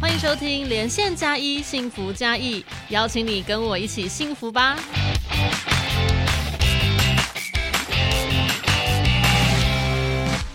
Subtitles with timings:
[0.00, 4.78] 欢迎收听连线加一幸福加一，邀请你跟我一起幸福吧。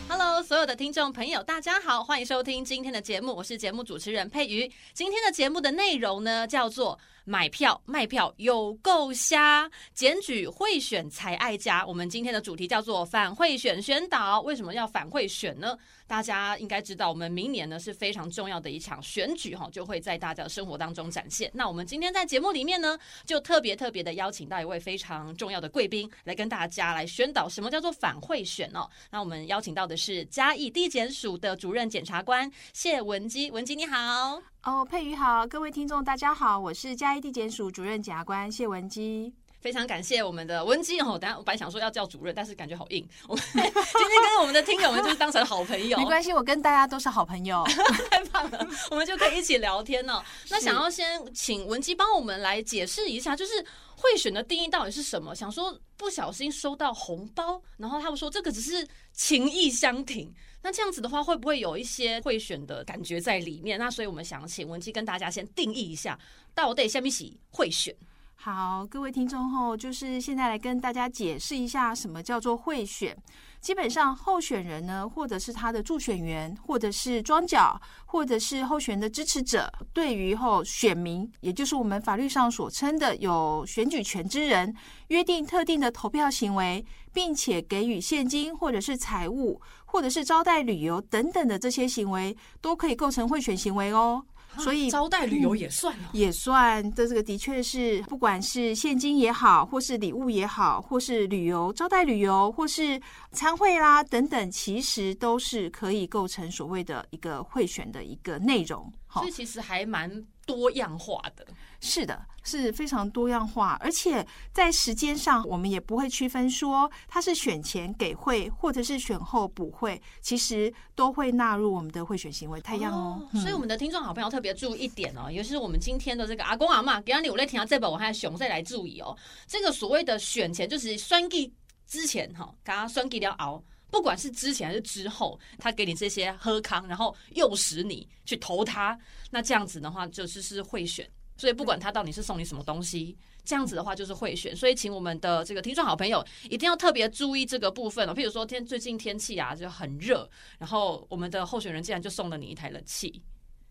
[0.09, 4.67] Hello，所有的听众朋友，大家好，欢迎收听今天的节目，我是节目主持人佩瑜。
[4.93, 11.85] 今天的节目的内容呢，叫做买票卖票有够瞎，检举贿选才爱家。
[11.85, 14.41] 我们今天的主题叫做反贿选宣导。
[14.41, 15.77] 为什么要反贿选呢？
[16.07, 21.49] 大家应该知道，我们明年呢是非常重要的一场选举哈，就会在大家的生活当中展现。
[21.53, 28.87] 那我们今天在节目里面呢，就特别特别的邀请到一位非常重要的贵宾，来跟大家来宣导什么叫做反贿选哦。
[29.09, 34.41] 那我们邀请到的是嘉义地检署的主任检察官谢文基，文基你好。
[34.63, 39.33] 哦，佩瑜好，各位听众大家好，我是嘉义地检署主任检察官谢文基。
[39.65, 43.03] 非常感谢我们的文姬哦，等下我本来想说要叫主任，但是感觉好硬。
[43.27, 47.63] 我们 今天跟我们的听友们就是当成好朋友，没关系，我跟大家都是好朋友，
[48.11, 50.23] 太棒了，我们就可以一起聊天了。
[50.51, 53.53] 那想要先请文姬帮我们来解释一下，就是
[53.95, 55.33] 贿选的定义到底是什么？
[55.33, 63.79] 想说不小心收到红包，然后他们说这个只是情意相挺，那这样子的话会不会有一些贿选的感觉在里面？
[63.79, 66.19] 那所以我们想请文姬跟大家先定义一下，
[66.53, 67.95] 到底下面起贿选。
[68.37, 73.17] 好，各位听众后，就是现在来跟大家解释一下什么叫做贿选。
[73.59, 84.75] 基本上，候选人呢，或者是他的助选员，或者是庄脚，或者是候选的支持者，对于后选民，也就是我们法律上所称的有选举权之人，
[85.07, 94.23] 约定特定的投票行为，并且给予现金或者是财物，或者是招待旅游等等的这些行为，都可以构成贿选行为哦。
[94.59, 97.07] 所以招待旅游也算，也算的。
[97.07, 102.99] 这个的确是，不管是现金也好，或是礼物也好，或是旅游招待旅游，或是
[103.31, 108.91] 参会啦等等，其实都是可以构成所谓的一个会选的一个内容。
[109.13, 110.11] 所以其实还蛮
[110.45, 111.45] 多样化的。
[111.81, 123.27] 是的，是非常多样化，而且在时间上，我们也不会区分说它是选前给会，或者是选后补会，其实都会纳入我们的贿选行为，太样哦。
[123.33, 129.15] 所以我们的听众好朋友特别注意一点哦，尤其是我们今天的这个阿公阿妈，给你我在听到这本，我还熊再来注意哦。
[129.45, 131.53] 这个所谓的选前，就是酸计
[131.85, 138.97] 之前哈，刚刚酸计要熬，不管是之前还是之后，他给你这些喝康，然后诱使你去投他，
[139.31, 141.09] 那这样子的话，就是是贿选。
[141.37, 144.55] 所以不管他到底是送你什么东西，这样子的话就是贿选。
[144.55, 148.13] 所以请我们的这个听众好朋友一定要特别注意这个部分哦。
[148.13, 153.21] 譬如说天最近天气啊就很热，然后我们的候选人竟然就送了你一台冷气。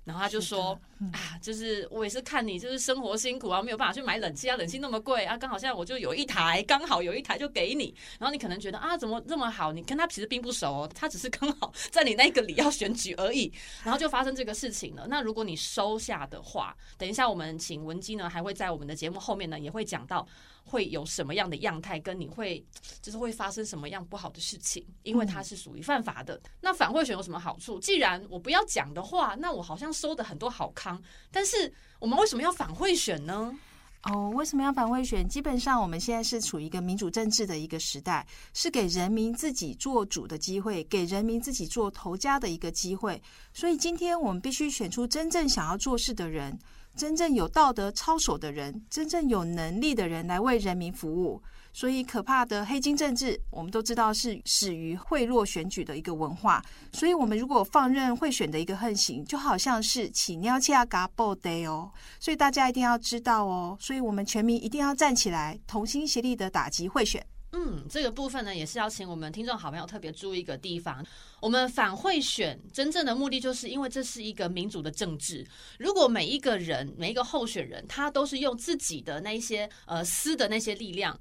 [0.05, 0.79] 然后他就说
[1.13, 7.95] 啊，就是我也是看你就是生活辛苦啊，没有办法去买冷气啊，冷气那么贵啊，刚好现在我就有一台，刚好有一台就给你。
[8.19, 9.73] 然后你可能觉得啊，怎么这么好？
[9.73, 13.53] 你跟他其实并不熟哦，他只是刚好在你那个里要选举而已。
[13.83, 15.07] 然后就发生这个事情了。
[15.09, 20.27] 那如果你收下的话，等一下我们请文姬呢，还会在我们的节目后面呢，也会讲到。
[20.65, 22.65] 会有什么样的样态，跟你会
[23.01, 24.85] 就是会发生什么样不好的事情？
[25.03, 26.41] 因为它是属于犯法的。
[26.61, 27.79] 那反贿选有什么好处？
[27.79, 31.01] 既然我不要讲的话，那我好像收的很多好康。
[31.31, 33.57] 但是我们为什么要反贿选呢？
[34.05, 35.27] 哦，为什么要反贿选？
[35.27, 43.23] 基本上我们现在是处于一个民主政治的一个时代，是给人民自己做主的机会，给人民自己做头家的一个机会。
[43.55, 46.59] 所以今天我们必须选出真正想要做事的人。
[46.97, 51.43] 真正有道德操守的人，真正有能力的人来为人民服务。
[51.73, 56.63] 所以，可怕的黑金政治，我们都知道是始于贿赂选举的一个文化。
[56.93, 61.91] 所以，我们如果放任贿选的一个横行，就好像是起尿气啊，嘎爆的哦。
[62.21, 63.77] 所以，大家一定要知道哦。
[63.81, 67.27] 所以我们全民一定要站起来，同心协力的打击贿选。
[67.57, 71.07] 嗯，这个部分呢，也是要请我们听众好朋友特别注意一个地方。
[71.41, 75.47] 我们反贿选真正的目的，就是因为这是一个民主的政治。
[75.79, 81.17] 如果每一个人、每一个候选人，他都是用自己的那些呃私的那些力量。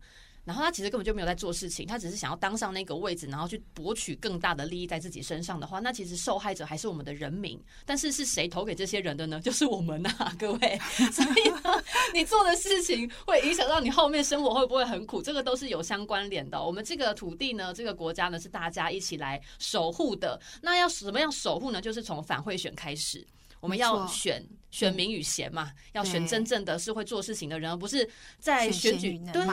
[0.46, 7.60] 然后他其实根本就没有在做事情，他只是想要当上那个位置，然后去博取更大的利益在自己身上的话，那其实受害者还是我们的人民。
[7.86, 9.40] 但是是谁投给这些人的呢？
[9.40, 10.80] 就是我们呐， 各位。
[11.12, 11.84] 所以呢，
[12.14, 16.62] 你做的事情会影响到你后面生活会不会很苦，这个都是有相关联的。
[16.62, 20.40] 我们这个土地呢，这个国家呢，是大家一起来守护的。
[20.62, 21.82] 那要怎么样守护呢？
[21.82, 23.26] 就是从反贿选开始。
[23.60, 28.10] 我们要选选民与贤嘛，要选真正的是会做事情的人，而不是
[28.40, 29.46] 在选举对，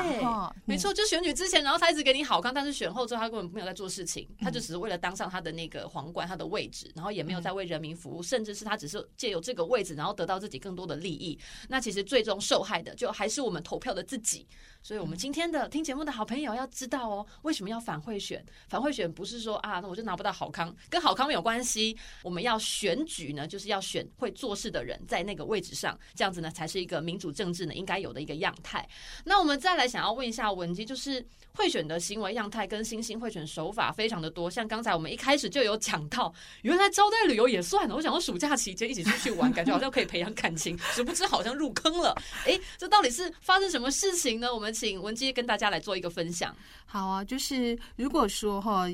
[0.64, 11.38] 没错，就选举之前，然后他一直给你好康，但是选后之后他根本没有在做事情，他就只是为了当上他的那个皇冠，他的位置，然后也没有在为人民服务，甚至是他只是借由这个位置，然后得到自己更多的利益。
[11.68, 14.48] 那其实最终受害的就还是我们投票的自己。
[14.82, 18.42] 所以，我们今天的听节目的好朋友要知道哦，为什么要反贿选？
[18.66, 21.94] 反贿选不是说啊，那我就拿不到好康，跟好康没有关系。
[22.22, 23.78] 我们要选举呢，就是要。
[23.90, 28.88] 选会做事的人在那个位置上，这样子呢才是一个民主政治呢应该有的一个样态。
[29.24, 37.90] 那我们再来想要问一下文姬，就是贿选的行为样态跟新兴贿选手法非常的多，像刚才我们一开始就有讲到，原来招待旅游也算。
[37.90, 42.14] 我想说暑假期间一起出去玩，感觉好像可以培养感情，殊不知好像入坑了。
[42.46, 44.54] 哎，这到底是发生什么事情呢？
[44.54, 46.54] 我们请文姬跟大家来做一个分享。
[46.86, 48.88] 好啊，就是如果说哈。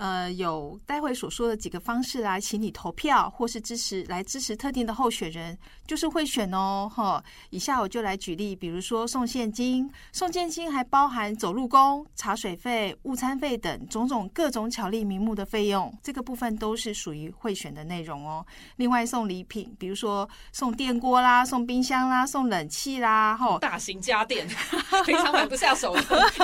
[0.00, 5.58] 呃，有待会所说的几个方式来请你投票，或是支持来支持特定的候选人，
[5.90, 7.22] 就是会选哦，哈。
[7.50, 18.42] 以下我就来举例，比如说送现金，送现金还包含走路工、茶水费、午餐费等种种各种巧立名目的费用，这个部分都是属于会选的内容哦。
[18.76, 24.48] 另外送礼品，比如说送电锅啦、送冰箱啦、送冷气啦，哈，大型家电，
[25.04, 26.00] 平常买不下手，一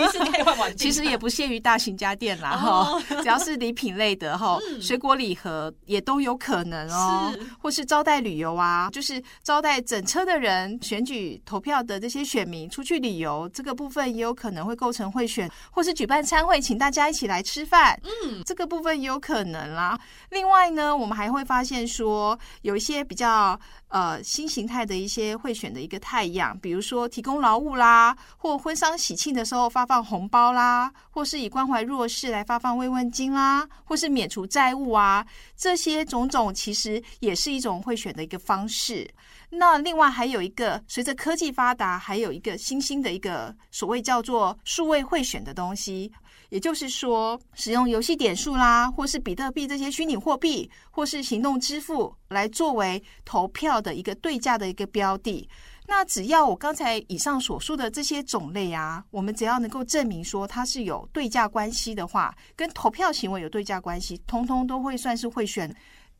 [0.08, 0.66] 次可以换完。
[0.76, 3.46] 其实也不限于大型家电啦，哈，只要是。
[3.46, 7.32] 是礼品类的哈，水果礼盒也都有可能哦，
[7.62, 19.98] 或是招待旅游啊，就是招待整车的人选举投票的这些选民出去旅游，这个部分也有可能会构成贿选，或是举办餐会请大家一起来吃饭，嗯，这个部分也有可能啦。
[20.30, 23.58] 另外呢，我们还会发现说有一些比较。
[23.88, 35.24] 呃，新形态的一些会选的一个太阳，比如说提供劳务啦，或婚丧喜庆的时候发放红包啦，或是以关怀弱势来发放慰问金啦，或是免除债务啊，
[35.56, 39.08] 这些种种其实也是一种会选的一个方式。
[39.50, 46.12] 那另外还有一个，随着科技发达，还有一个新兴的一个所谓叫做数位会选的东西。
[46.48, 55.48] 也就是说，使用游戏点数啦，或是比特币这些虚拟货币，或是行动支付来作为投票的一个对价的一个标的。
[55.88, 65.72] 那只要我刚才以上所述的这些种类啊，我们只要能够证明说它是有对价关系的话，跟投票行为有对价关系，通通都会算是会选。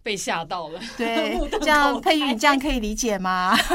[0.05, 3.57] 被吓到了，对， 这样佩玉，你这样可以理解吗？
[3.59, 3.75] 是，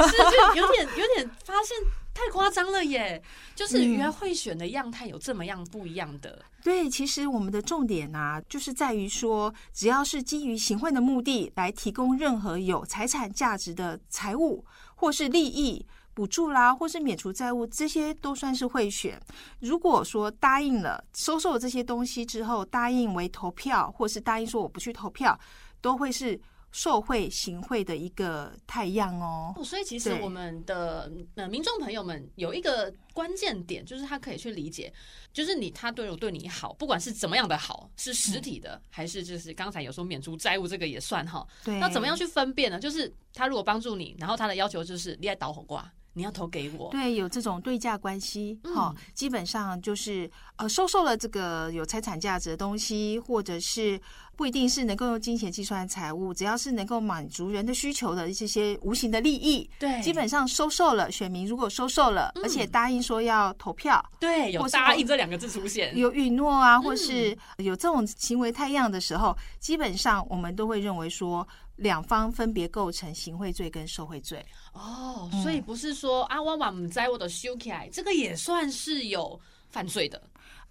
[0.56, 1.78] 就有点有点发现。
[2.14, 3.22] 太夸张了耶！
[3.56, 6.44] 就是原来会选的样态有这么样不一样的。
[6.62, 14.64] 对，其实我们的重点啊，就是在于说，只要是基于行贿的目的来提供任何有财产价值的财物
[14.96, 19.20] 或是利益补助啦，或是免除债务，这些都算是贿选。
[19.62, 25.40] 如果说答应了收受这些东西之后，答应为投票，或是答应说我不去投票，
[25.80, 26.40] 都会是。
[26.72, 34.92] 受贿行贿的一个太阳哦，所以其实我们的呃民众朋友们有一个关键点，就是他可以去理解，
[35.34, 41.46] 就是你他对我对你好，不管是怎么样的好，是实体的还是就是刚才有说免除债务这个也算哈。
[41.64, 42.80] 对，那怎么样去分辨呢？
[42.80, 46.90] 就是他如果帮助你，然后他的要求就是你爱倒火瓜，你要投给我。
[46.92, 54.00] 对，有这种对价关系哈，基本上就是呃收受了这个有财产价值的东西，或者是。
[54.42, 61.12] 不一定是能够用金钱计算的财物，只要是能够满足人的需求的这些无形的利益，对，基本上收受了。
[61.12, 74.44] 选民如果收受了，而且答应说要投票，对，有答应这两个字出现，有允诺啊，或是有这种行为太样的时候，基本上我们都会认为说两方分别构成行贿罪跟受贿罪。
[74.74, 79.40] 哦，所以不是说啊，我把唔在我的修起来，这个也算是有
[79.70, 80.20] 犯罪的。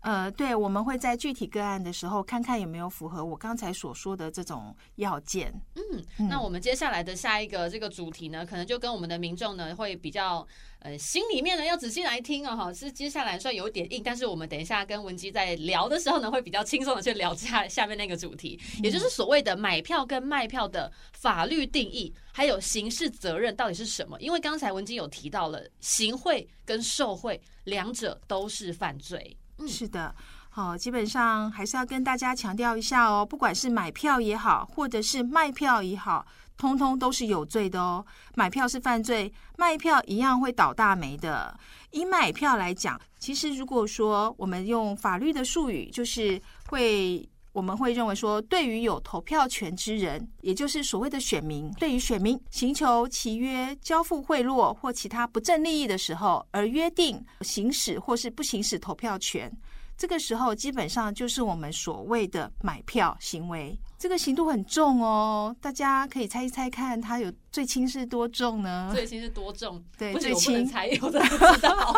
[0.02, 5.52] 呃，对，我们会在具体个案的时候看看有没有符合我刚才所说的这种要件。
[5.74, 10.46] 嗯，那我们接下来的下一个这个主题呢，可能就跟我们的民众呢会比较
[10.78, 24.18] 呃心里面呢要仔细来听哦，哈，是接下来算有点硬，但是我们等一下跟文姬在聊的时候呢，会比较轻松的去聊下下面那个主题，也就是所谓的买票跟卖票的法律定义，还有刑事责任到底是什么？
[24.18, 29.36] 因为刚才文姬有提到了行贿跟受贿两者都是犯罪。
[29.66, 30.14] 是的，
[30.48, 36.26] 好，基本上还是要跟大家强调一下哦，不管是买票也好，或者是卖票也好，
[36.56, 38.04] 通通都是有罪的哦。
[38.34, 41.58] 买票是犯罪，卖票一样会倒大霉的。
[41.90, 47.28] 以买票来讲，其实如果说我们用法律的术语，就是会。
[47.52, 59.50] 我们会认为说，对于有投票权之人，也就是所谓的选民，对于选民寻求契约、交付贿赂或其他不正利益的时候，而约定行使或是不行使投票权，
[59.96, 63.78] 这个时候基本上就是我们所谓的买票行为。
[64.00, 68.90] 这个刑度很重哦，大家可以猜一猜看，它有最轻是多重呢？
[68.94, 69.84] 最轻是多重？
[69.98, 71.94] 对，最轻才有的不知道。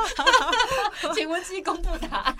[1.14, 2.36] 请问机公布答案？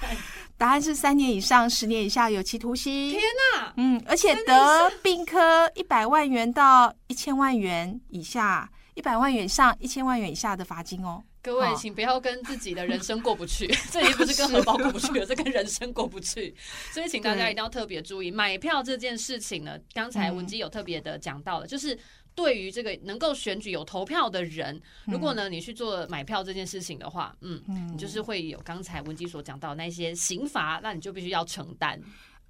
[0.58, 3.10] 答案是三年以上十年以下有期徒刑。
[3.12, 3.22] 天
[3.54, 3.72] 哪！
[3.76, 11.22] 嗯，而且得并科一百万元到一千万元以下，一百万元以上一千万元以下的罚金哦。
[11.42, 16.54] 各位，请不要跟自己的人生过不去， 这已经不是跟荷包过不去了，这跟人生过不去。
[16.92, 19.76] 所以，请大家一定要特别注意买票这件事情呢。
[19.92, 21.98] 刚才嗯文姬有特别的讲到了，就是
[22.34, 32.00] 对于这个能够选举有投票的人，如果呢你去做买票这件事情的话，嗯，嗯你就是会有刚才文姬所讲到那些刑罚，那你就必须要承担。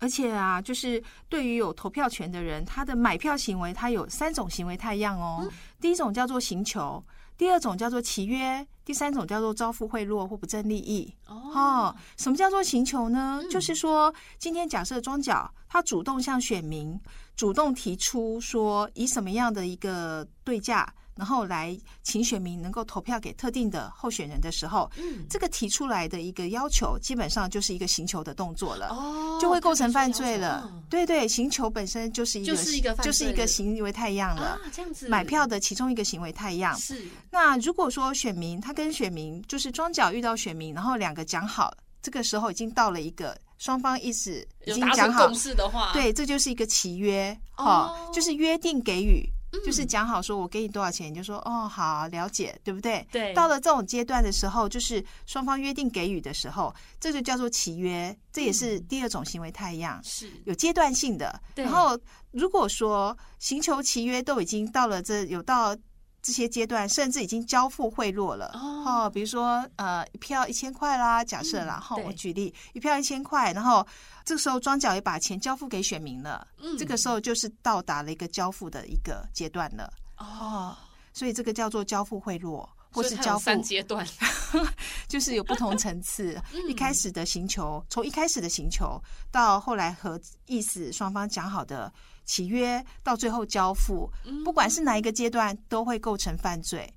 [0.01, 5.49] 而且啊，就是对于有投票权的人，他的买票行为，他有三种行为太样哦。
[5.81, 7.03] 第一种叫做行求，
[7.39, 11.13] 第二种叫做契约，第三种叫做招付贿赂或不正利益。
[11.27, 13.41] 哦，什么叫做行求呢？
[13.43, 16.99] 嗯就是说，今天假设庄脚他主动向选民
[17.37, 28.89] 主动提出说，以什么样的一个对价，然后来请选民能够投票给特定的候选人的时候，嗯，这个提出来的一个要求，基本上就是一个行求的动作了。
[28.89, 30.83] 哦，就会构成犯罪了嗯。
[30.89, 34.43] 对对，行求本身就是一个就是一个犯就是一个行为太样了。
[34.43, 36.77] 啊，这样子买票的其中一个行为太样。
[36.79, 44.33] 是那如果说选民他跟选民就是庄脚遇到选民，然后两个讲好，这个时候已经到了一个双方意思
[44.65, 49.29] 已有经讲好共，识的话，对，这就是一个契约，哦哈、就是约定给予。
[49.53, 53.07] 嗯，就是讲好说，我给你多少钱，你就说哦好了解，对不对？
[53.13, 60.01] 对到了这种阶段的时候，就是双方约定给予的时候，这就叫做契约，这也是第二种行为太样。
[60.03, 61.41] 是有阶段性的。
[61.55, 61.99] 然后
[62.31, 65.77] 如果说寻求契约都已经到了这有到
[66.23, 68.53] 这些阶段，甚至已经交付贿赂了。
[68.55, 73.85] 哦比如说呃，一票一千块啦，假设啦，哈、嗯我举例，一票一千块，然后
[74.25, 79.93] 这个时候庄脚也把钱交付给选民了，嗯这个时候就是到达了一个交付的一个阶段了。
[80.19, 80.77] 哦，
[81.13, 84.07] 所以这个叫做交付贿赂，或是交付三阶段，
[85.09, 86.41] 就是有不同层次。
[86.55, 91.93] 嗯一开始的行求，从一开始的行求到后来和意思双方讲好的
[92.25, 96.93] 契约，到最后交付，嗯不管是哪一个阶段，都会构成犯罪。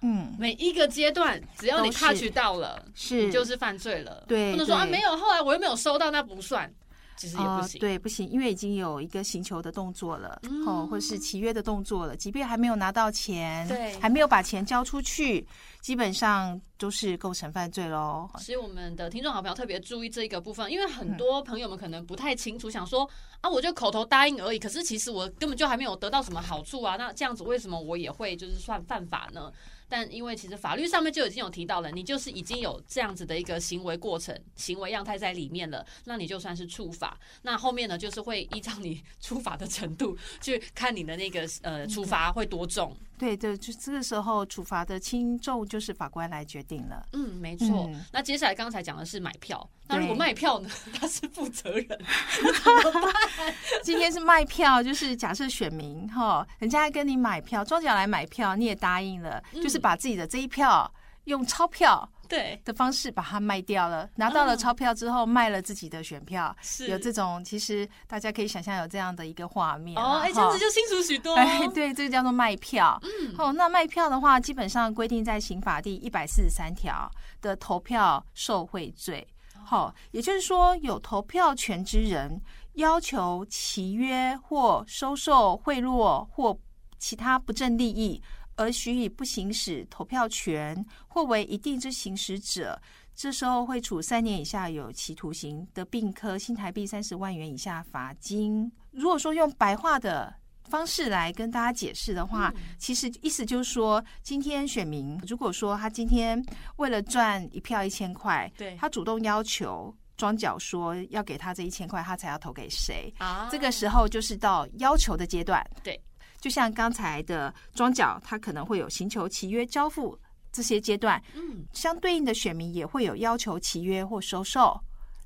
[0.00, 4.24] 嗯，每一个阶段，只要你都是 touch 到了，是就是犯罪了。
[4.28, 6.70] 对不能说啊对没有，后来我又没有收到，那不算，
[7.16, 7.80] 其实也不呃行。
[7.80, 15.46] 对，不行，因为已经有一个行求的动作了，嗯哦，或是契约的动作了，即便还没有拿到钱，对还没有把钱交出去，
[15.84, 18.26] 基本上都是构成犯罪喽。
[18.38, 23.06] 所以我们的听众好朋友特别注意这一个部分，因为很多朋友们可能不太清楚，想说
[23.42, 29.52] 啊，我就口头答应而已，可是其实我根本就还没有得到什么好处啊，那这样子为什么我也会就是算犯法呢？
[29.86, 37.18] 但因为其实法律上面就已经有提到了，你就是已经有这样子的一个行为过程、行为样态在里面了，那你就算是触法。
[37.42, 42.96] 那后面呢，就是会依照你触法的程度去看你的那个呃处罚会多重。
[43.16, 47.06] 对对，就这个时候处罚的轻重就是法官来决定了。
[47.12, 47.88] 嗯，没错。
[47.88, 50.68] 嗯那接下来刚才讲的是买票，那如果对卖票呢？
[50.98, 53.12] 他是负责人， 怎么办
[53.82, 60.92] 今天是卖票，就是假设选民哈，人家跟你买票，庄脚来买票，你也答应了，嗯就是把自己的这一票
[61.24, 64.58] 用钞票对，的方式把它卖掉了，拿到了嗯。
[64.58, 66.88] 钞票之后卖了自己的选票，是。
[66.88, 71.34] 有这种，其实大家可以想象有这样的一个画面哦，啊哎，这样子就清楚许多。
[71.36, 72.98] 哎，对，这个叫做卖票。
[73.02, 77.10] 嗯，哦，那卖票的话，基本上规定在刑法第一百四十三条
[77.42, 79.26] 的投票受贿罪。
[79.66, 82.40] 好、也就是说，有投票权之人
[82.74, 86.58] 要求契约或收受贿赂或
[86.98, 88.22] 其他不正利益，
[88.56, 92.80] 而许以不行使投票权或为一定之行使者，
[93.14, 98.70] 这时候会处三年以下有期徒刑的，并科新台币三十万元以下罚金。
[98.90, 100.32] 如果说用白话的
[100.64, 106.42] 方式来跟大家解释的话，其实意思就是说，今天选民如果说他今天
[106.76, 108.76] 为了赚一票一千块，对。
[108.76, 113.48] 他主动要求庄脚说要给他这一千块，他才要投给谁，啊。
[113.50, 115.64] 这个时候就是到要求的阶段。
[115.82, 116.00] 对，
[116.44, 120.14] 就像刚才的庄脚，他可能会有寻求、契约、交付
[120.52, 124.78] 这些阶段，嗯，相对应的选民也会有要求契约或收受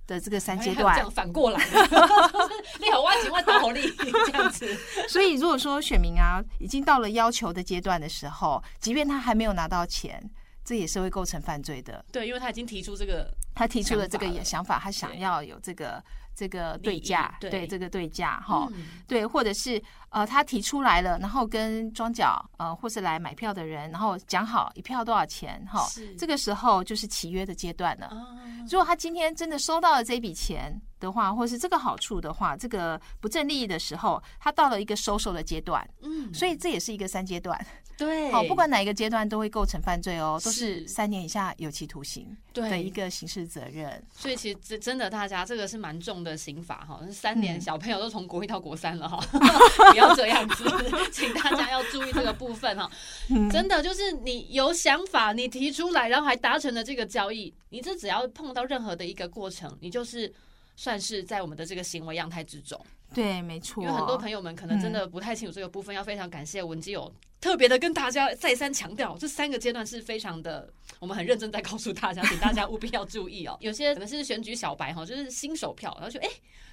[0.07, 0.99] 的这个三阶还有这。
[0.99, 1.59] 样反过来，
[2.79, 4.73] 你好，我请问导火力 这样子，
[5.09, 10.23] 所以，如果说选民啊已经到了要求的阶段的时候，即便他还没有拿到钱，
[10.65, 12.05] 这也是会构成犯罪的。
[12.13, 16.01] 对，因为他已经提出这个，他提出了这个想法，他想要有这个
[16.39, 18.69] 这个对价，对这个对价哈。
[18.71, 28.07] 嗯对，或者是呃，他提出来了，然后跟庄脚呃，或是来买票的人，然后讲好一票多少钱哈是，这个时候就是契约的阶段了。
[28.07, 28.39] 啊，
[28.71, 37.59] 如果他今天真的收到了这笔钱，的话，或是这个好处的话，这个不正利益的时候，他到了一个收手的阶段，嗯，所以这也是一个三阶段。
[37.97, 44.01] 对， 好，不管哪一个阶段都会构成犯罪哦，都是是三年以下有期徒刑对的一个刑事责任。
[44.15, 49.19] 所以其实真真的，大家这个是蛮重的刑罚哈，三年嗯小朋友都从国一到国三了哈，
[49.91, 50.65] 不要这样子，
[51.13, 52.89] 请大家要注意这个部分哈。
[53.31, 60.33] 嗯真的就是你有想法，你提出来，然后还达成了这个交易，你这只要碰到任何的一个过程，你就是
[60.79, 62.81] 算是在我们的这个行为样态之中。
[63.13, 63.83] 对，没错。
[63.83, 70.69] 因为很多朋友们可能真的不太清楚这个部分，要非常感谢文基友特别的跟大家再三强调，这三个阶段是非常的，
[70.99, 73.57] 我们很认真在告诉大家， 请大家务必要注意哦。
[73.61, 76.29] 有些可能是选举小白哈，就是新手票，然后就哎、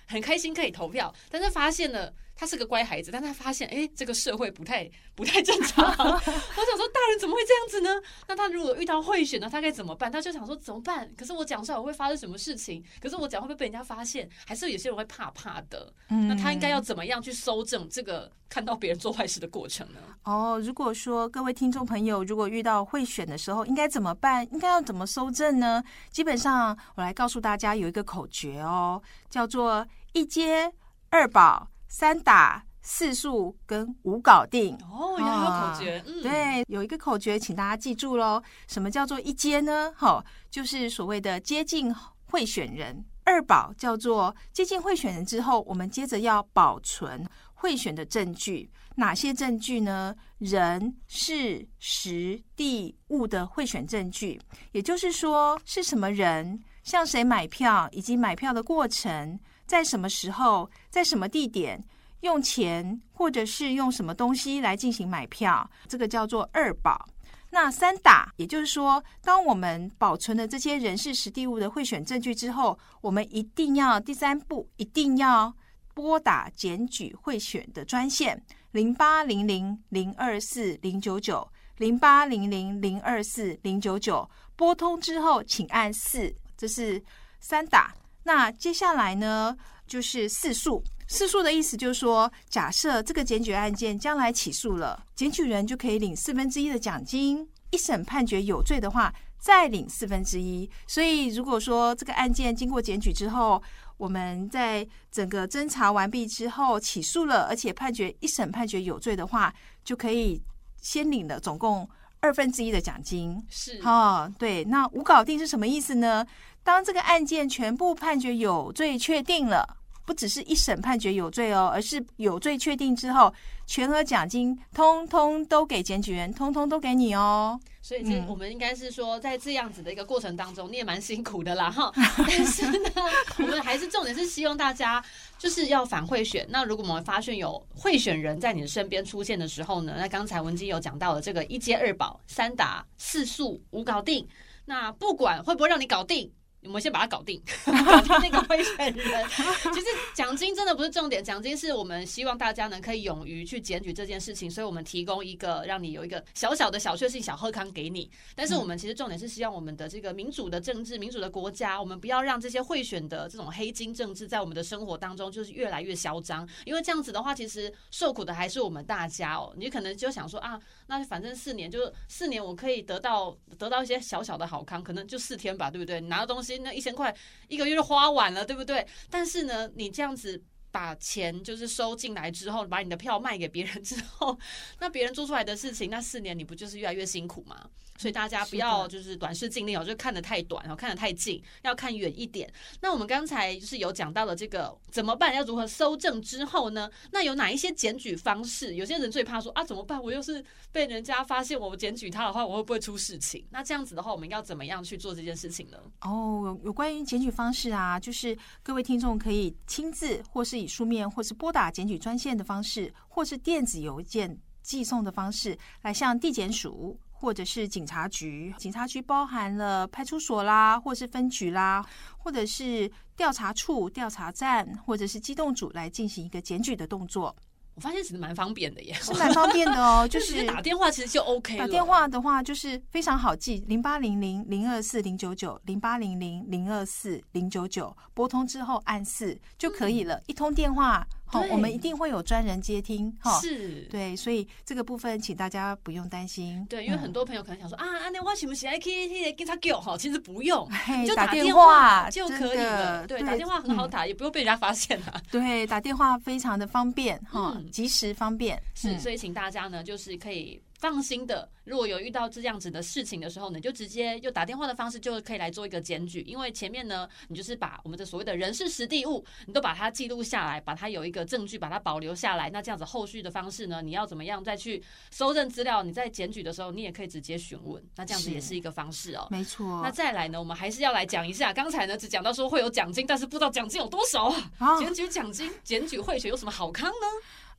[0.07, 5.85] 很开心可以投票，但是发现了他是个乖孩子，但他发现哎、这个社会不太不太正常。
[5.87, 8.01] 我想说大人怎么会这样子呢？
[8.27, 10.11] 那他如果遇到贿选呢，他该怎么办？
[10.11, 11.09] 他就想说怎么办？
[11.15, 12.83] 可是我讲出来我会发生什么事情？
[12.99, 14.27] 可是我讲会不会被人家发现？
[14.45, 15.93] 还是有些人会怕怕的？
[16.09, 19.99] 嗯那他应该要怎么样去搜证这个看到别人做坏事的过程呢？
[20.23, 24.47] 哦，如果说各位听众朋友，如果遇到贿选的时候，应该怎么办？
[24.51, 25.83] 应该要怎么搜证呢？
[26.11, 30.71] 基本上，我来告诉大家有一个口诀哦，叫做一接、
[31.09, 34.75] 二保、三打、四诉跟五搞定。
[34.91, 38.41] 哦，原来有口诀，嗯，，对，有一个口诀，请大家记住喽。
[38.67, 39.91] 什么叫做一接呢？
[39.95, 41.93] 好、就是所谓的接近
[42.25, 43.03] 贿选人。
[43.27, 48.69] 二保叫做接近贿选人之后，我们接着要保存贿选的证据。
[48.95, 50.15] 哪些证据呢？
[50.37, 54.39] 人、事、时、地、物的贿选证据，
[54.71, 61.83] 也就是说是什么人向谁买票，以及买票的过程，在什么时候，在什么地点，
[62.21, 67.07] 用钱或者是用什么东西来进行买票，这个叫做二保。
[67.51, 75.55] 那三打，也就是说，当我们保存了这些人事实地物的贿选证据之后，我们一定要第三步，一定要
[75.93, 78.43] 拨打检举贿选的专线
[78.75, 87.01] 零八零零零二四零九九零八零零零二四零九九，拨通之后请按四，这是
[87.39, 87.93] 三打。
[88.23, 89.55] 那接下来呢，
[89.87, 90.83] 就是四诉。
[91.07, 97.47] 四诉的意思就是说，假设这个检举案件将来起诉了，检举人就可以领四分之一的奖金。
[97.71, 100.69] 一审判决有罪的话，再领四分之一。
[100.85, 103.61] 所以，如果说这个案件经过检举之后，
[103.97, 110.41] 我们在整个侦查完毕之后起诉了，而且判决一审判决有罪的话，就可以
[110.81, 113.41] 先领了总共二分之一的奖金。
[113.49, 116.25] 是，哦，对，那无搞定是什么意思呢？
[116.63, 123.33] 当这个案件全部判决有罪确定了，不只是一审判决有罪哦，而是有罪确定之后，
[123.65, 127.59] 全额奖金通通都给检举人，通通都给你哦。
[127.81, 131.91] 所以这嗯我们应该是说，在这样子的一个过程当中，你也蛮辛苦的啦哈。
[132.17, 132.89] 但是呢，
[133.37, 135.03] 我们还是重点是希望大家
[135.37, 136.45] 就是要反贿选。
[136.49, 144.27] 那如果我们发现有贿选人在你的身边出现的时候呢，那刚才文基有讲到了这个一接二保、三打四诉五搞定。
[144.65, 146.31] 那不管会不会让你搞定。
[146.65, 149.27] 我们先把它搞定， 搞定那个贿选人。
[149.73, 158.09] 其实奖金真的不是重点，奖金是我们希望大家能可以勇于去检举这件事情，所以我们提供一个让你有一个小小的小确幸、小贺康给你。
[158.35, 169.53] 但是我们其实重点是希望我们的这个民主的政治、民主的国家，我们不要让这些贿选的这种黑金政治在我们的生活当中就是越来越嚣张，因为这样子的话，其实受苦的还是我们大家哦。
[169.57, 176.01] 你可能就想说啊，那反正四年就四年，我可以得到得到一些小小的好康，可能就四天吧，对不对？
[176.01, 177.15] 你拿到东西那一千块
[177.47, 178.85] 一个月就花完了，对不对？
[179.09, 180.43] 但是呢，你这样子。
[180.71, 184.37] 把钱就是收进来之后，把你的票卖给别人之后，
[184.81, 187.69] 那别人做出来的事情，那四年你不就是越来越辛苦吗？
[187.97, 192.51] 所以大家不要就是短视近利哦，就看得太短，然后看得太近，要看远一点。
[192.81, 196.89] 那我们刚才就是有讲到了这个怎么办，要如何搜证之后呢？
[197.11, 198.75] 那有哪一些检举方式？
[198.75, 200.01] 有些人最怕说啊，怎么办？
[200.01, 203.45] 我又是被人家发现我检举他的话，我会不会出事情？
[203.49, 205.77] 那这样子的话，我们要怎么样去做这件事情呢？
[206.01, 216.99] 哦，有有关于检举方式啊，就是各位听众可以亲自或是以书面或是拨打检举专线的方式，或是电子邮件寄送的方式来向地检署。
[217.25, 221.83] 或者是警察局，警察局包含了派出所啦，或是分局啦，
[222.19, 227.35] 或者是调查处、调查站，或者是机动组来进行一个检举的动作，
[227.73, 230.07] 我发现其实蛮方便的耶，是蛮方便的哦。
[230.07, 231.57] 就 就是打电话其实就 OK。
[231.57, 240.21] 打电话的话，就是非常好记，零八零零零二四零九九，零八零零零二四零九九，拨通之后按四就可以了。
[240.27, 241.03] 一通电话
[241.51, 243.39] 我们一定会有专人接听哈。
[243.41, 243.81] 是。
[243.89, 246.65] 对，所以这个部分请大家不用担心。
[246.69, 249.97] 对，因为嗯很多朋友可能想说、啊，那我是不是还可以去给他叫哈？
[249.97, 253.01] 其实不用，嘿就打电电话就可以了。
[253.01, 255.21] 的对，打电话很好嗯打，也不用被人家发现啊。
[255.31, 258.61] 对，打电话非常的方便哈嗯，及时方便。
[258.73, 272.51] 是，嗯所以请大家呢，就是可以放心的，如果有遇到这样子的事情的时候呢，你就直接用打电话的方式就可以来做一个检举，因为前面呢，你就是把我们的所谓的人事实地物，你都把它记录下来，把它有一个证据，把它保留下来。
[272.51, 275.81] 那这样子后续的方式呢，你要怎么样再去搜证资料？
[275.81, 279.27] 你在检举的时候，你也可以直接询问，那这样子也是一个方式哦。
[279.31, 279.81] 没错。
[279.81, 284.51] 那再来呢，我们还是要来讲一下，刚才呢只讲到说会有奖金，但是不知道奖金有多少啊？
[284.59, 287.07] 好检举奖金、检举贿选有什么好康呢？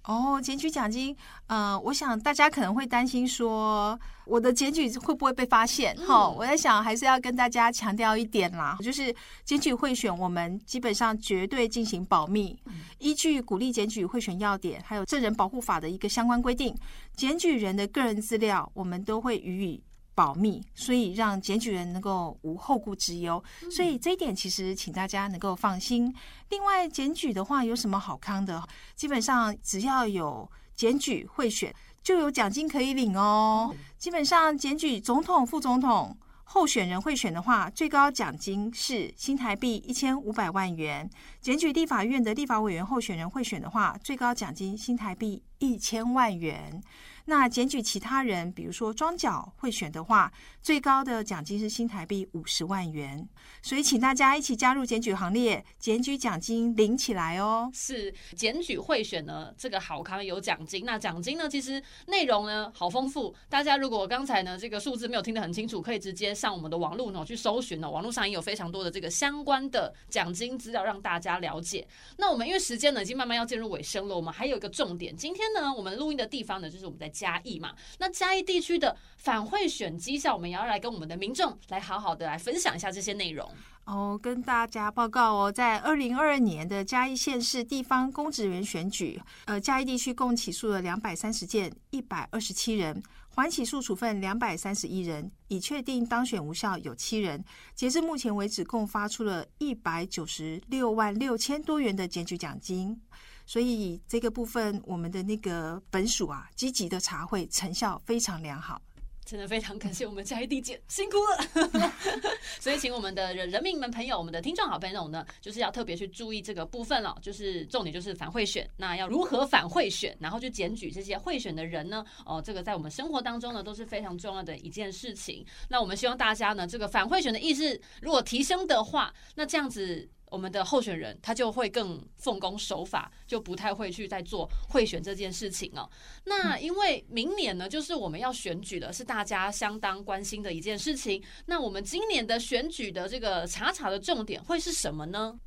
[0.07, 1.15] 哦，检举奖金，
[1.49, 5.97] 呃，我想大家可能会担心说，我的检举会不会被发现？
[5.99, 9.15] 嗯、我在想还是要跟大家强调一点啦，就是
[9.45, 12.57] 检举贿选，我们基本上绝对进行保密，
[12.99, 16.73] 依据鼓励检举贿选要点，还有证人保护法的一个相关规定，
[17.17, 19.83] 检举人的个人资料，我们都会予以。
[20.17, 26.13] 保密，所以让检举人能够无后顾之忧，所以这一点其实请大家能够放心。
[26.49, 28.67] 另外，检举的话有什么好康的？
[28.97, 33.75] 基本上只要有检举贿选，就有奖金可以领哦。
[33.99, 41.07] 基本上检举总统、副总统候选人贿选的话，最高奖金是新台币一千五百万元；
[41.43, 46.83] 检举立法院的立法委员候选人贿选的话，最高奖金新台币一千万元。
[47.27, 53.29] 那检举其他人，比如说庄脚贿选的话，最高的奖金是新台币五十万元。
[53.63, 57.69] 所以，请大家一起加入检举行列，检举奖金领起来哦。
[57.75, 60.85] 是检举贿选呢，这个好康有奖金。
[60.85, 63.35] 那奖金呢，其实内容呢好丰富。
[63.49, 67.91] 大家如果刚才呢这个数字没有听得很清楚，可以直接上我们的网络呢去搜寻哦。
[67.91, 71.87] 网络上也有非常多的这个相关的奖金资料让大家了解。
[72.19, 77.75] 那我们因为时间呢已经慢慢要进入尾声了，我们还有一个重点，今天呢我们录音的地方呢就是我们在嘉义嘛。
[77.99, 83.51] 那嘉义地区的反贿选绩效，我们也要来跟我们的民众来好好的来分享一下这些内容。
[83.85, 97.45] 哦，跟大家报告哦，在二零二二年的嘉义县市地方公职员选举，呃，嘉义地区共起诉了两百三十件，一百二十七人，缓起诉处分两百三十一人，已确定当选无效有七人。
[97.77, 103.01] 截至目前为止，共发出了一百九十六万六千多元的检举奖金。
[103.47, 108.83] 所以这个部分，我们的那个本署啊，积极的查会成效非常良好。
[109.25, 111.93] 真的非常感谢我们嘉义地姐辛苦了，
[112.61, 122.05] 所以请我们的人人民们朋友，我们的听众好朋友呢，就是要特别去注意这个部分了，就是重点就是反贿选，那要如何反贿选，然后去检举这些贿选的人呢？
[122.25, 125.45] 哦，这个在我们生活当中呢都是非常重要的一件事情。
[125.71, 130.09] 那我们希望大家呢，这个反贿选的意识如果提升的话，那这样子。
[130.37, 135.89] 我们的候选人他就会更奉公守法，就不太会去再做贿选这件事情哦。
[136.25, 141.23] 那因为明年呢，就是我们要选举了，是大家相当关心的一件事情。
[141.47, 145.41] 那我们今年的选举的这个查查的重点会是什么呢？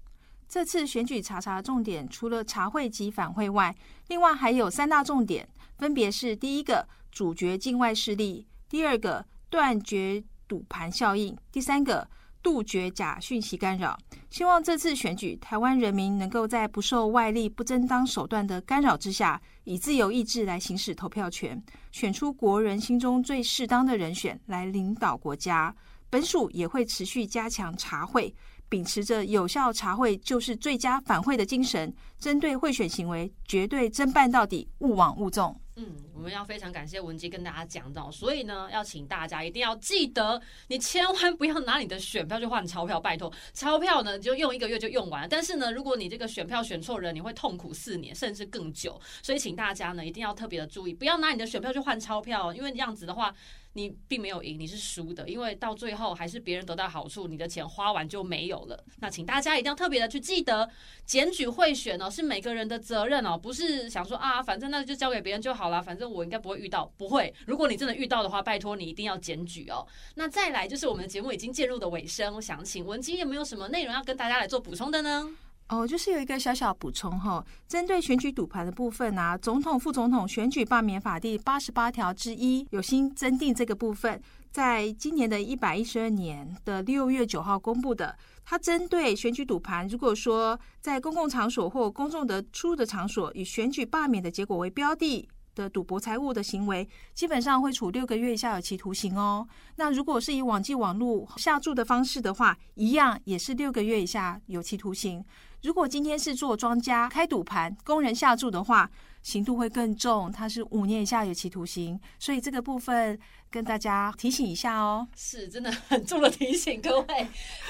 [0.48, 3.76] 这次选举查查重点除了查贿及反贿外，
[4.08, 5.48] 另外还有三大重点，
[5.78, 12.10] 分别是：第一个，主角境外势力；第二个，断绝赌盘效应；第三个，
[12.42, 13.98] 杜绝假讯息干扰。
[14.30, 25.76] 希望这次选举，台湾人民能够在不受外力、不正当手段的干扰之下，以自由意志来行使投票权，选出国人心中最适当的人选来领导国家。
[26.10, 28.34] 本署也会持续加强查会，
[28.68, 35.56] 秉持着有效查会就是最佳反贿的精神，针对贿选行为绝对侦办到底，勿枉勿纵。
[35.82, 45.28] 嗯，我们要非常感谢文姬跟大家讲到，所以呢，要请大家一定要记得，你千万不要拿你的选票去换钞票，拜托，钞票呢就用一个月就用完了。
[45.30, 49.00] 但是呢，如果你这个选票选错人，你会痛苦四年甚至更久。
[49.24, 53.34] 所以请大家呢一定要特别的注意，不要拿你的选票去换钞票，因为这样子的话。
[53.74, 58.84] 你并没有赢，你是输的，因为到最后还是别人得到好处，你的钱花完就没有了。
[59.00, 60.68] 那请大家一定要特别的去记得，
[61.06, 67.34] 检举贿选哦，是每个人的责任哦，不是想说啊，反正那就交给别人就好了，反正我应该不会遇到，不会。
[67.46, 69.86] 如果你真的遇到的话，拜托你一定要检举哦。
[70.16, 75.30] 那再来就是我们节目已经进入的尾声，我想请文姬有没有什么内容要跟大家来做补充的呢？
[75.70, 84.20] 哦，就是有一个小小补充哈，针对选举赌盘的部分啊，总统、副总统选举罢免法第八十八条之一有新增订这个部分，
[84.52, 88.18] 在今年的一百一十二年的六月九号公布的。
[88.44, 95.30] 它针对选举赌盘，如果说在公共场所或公众的出入的场所，以选举罢免的结果为标的。
[95.56, 99.46] 的赌博财物的行为，基本上会处六个月以下有期徒刑哦。
[99.76, 105.26] 那如果是以网际网络下注的方式的话，一样也是六个月以下有期徒刑。
[105.62, 108.90] 如果今天是做庄家开赌盘，工人下注的话，
[109.22, 112.00] 刑度会更重，它是五年以下有期徒刑。
[112.18, 115.08] 所以这个部分跟大家提醒一下哦。
[115.16, 117.28] 是真的很重的提醒，各位，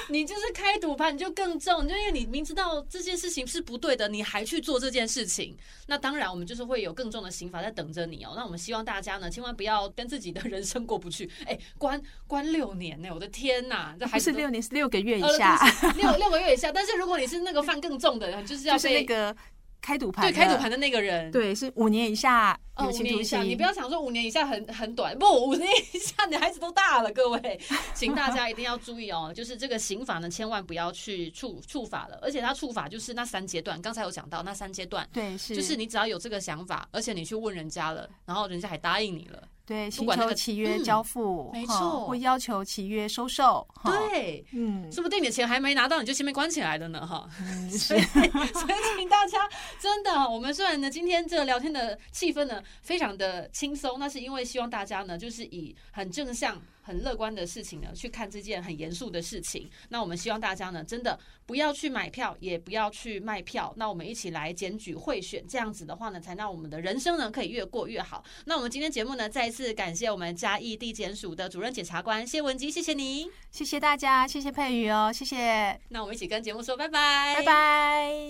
[0.09, 5.57] 你就是开赌盘你就更重，就因为你明知道这件事情是不对的，你还去做这件事情，
[5.87, 8.33] 那当然我们就是会有更重的刑罚在等着你哦。
[8.35, 11.29] 那我们希望大家呢，千万不要跟自己的人生过不去。
[11.45, 15.57] 哎，关关六年呢，我的天呐，这还是六年，是六个月以下，
[15.95, 16.71] 六六个月以下。
[16.71, 19.35] 但是如果你是那个犯更重的，就是要被那个。
[19.81, 23.43] 开赌盘对开赌盘的那个人，对是五年以下有期徒刑。
[23.43, 27.11] 你不要想说五年以下很很短，不五年以下，你孩子都大了。
[27.11, 27.59] 各位，
[27.95, 32.19] 请大家一定要注意哦，就是这个刑法呢，千万不要去触触法了。
[32.21, 39.47] 而且他触法就是那三阶段，刚才有讲到那三阶段，对，是就是你只要有这个想法，而且你去问人家了，然后人家还答应你了。
[39.69, 47.29] 对，请求契约交付，没错，或要求契约收受，对，嗯，说不定你的钱还没拿到，你就先被关起来了呢，哈。
[47.69, 49.47] 所以， 所以请大家
[49.79, 56.59] 真的，我们虽然呢，今天这个聊天的气氛呢，非常的轻松，那是因为希望大家呢，就是以很正向。
[56.81, 59.69] 很乐观的事情呢，去看这件很严肃的事情。
[59.89, 63.73] 那我们希望大家呢，真的不要去买票，也不要去卖票。
[63.77, 68.23] 那我们一起来检举贿选，这样子的话呢，才让我们的人生呢可以越过越好。
[68.45, 75.79] 那我们今天节目呢，再一次感谢我们嘉义地检署的主任检察官谢文基，谢谢你，谢谢大家，谢谢佩瑜哦，谢谢。
[75.89, 78.27] 那我们一起跟节目说拜拜，拜拜。